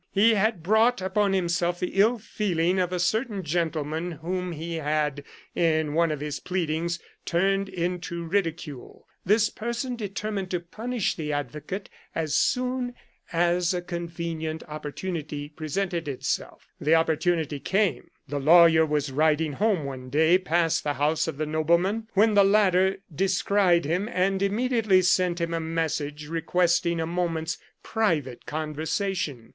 He 0.11 0.33
had 0.33 0.63
brought 0.63 0.99
upon 0.99 1.33
himself 1.33 1.79
the 1.79 1.89
ill 1.89 2.17
feeling 2.17 2.79
of 2.79 2.91
a 2.91 2.97
certain 2.97 3.43
gentleman 3.43 4.13
whom 4.13 4.53
ho 4.53 4.59
had, 4.81 5.23
in 5.53 5.93
one 5.93 6.09
of 6.11 6.21
his 6.21 6.39
pleadings, 6.39 6.97
turned 7.23 7.69
into 7.69 8.23
ridicule. 8.25 9.05
This 9.27 9.51
person 9.51 9.95
deter 9.95 10.31
mined 10.31 10.49
to 10.49 10.59
punish 10.59 11.13
the 11.13 11.31
advocate 11.31 11.87
as 12.15 12.33
soon 12.35 12.95
as 13.31 13.75
a 13.75 13.81
con 13.83 14.07
K 14.07 14.33
129 14.33 14.57
Curiosities 14.57 14.65
of 14.65 14.65
Olden 14.65 14.65
Times 14.65 14.65
venient 14.65 14.73
opportunity 15.27 15.49
presented 15.49 16.07
itself. 16.07 16.67
The 16.81 16.95
opportunity 16.95 17.59
came. 17.59 18.09
The 18.27 18.39
lawyer 18.39 18.87
was 18.87 19.11
riding 19.11 19.53
home 19.53 19.83
one 19.85 20.09
day, 20.09 20.39
past 20.39 20.83
the 20.83 20.95
house 20.95 21.27
of 21.27 21.37
the 21.37 21.45
nobleman, 21.45 22.07
when 22.15 22.33
the 22.33 22.43
latter 22.43 23.01
descried 23.13 23.85
him, 23.85 24.09
and 24.11 24.41
immediately 24.41 25.03
sent 25.03 25.39
him 25.39 25.53
a 25.53 25.59
message 25.59 26.27
requesting 26.27 26.99
a 26.99 27.05
moment's 27.05 27.59
private 27.83 28.47
conversation. 28.47 29.49